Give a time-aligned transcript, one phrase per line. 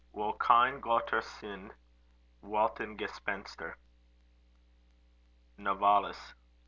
[0.13, 1.71] Wo keine Gotter sind,
[2.41, 3.75] walten Gespenster.
[5.57, 6.17] NOVALIS.